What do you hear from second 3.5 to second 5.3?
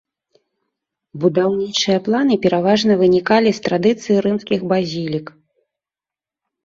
з традыцыі рымскіх базілік.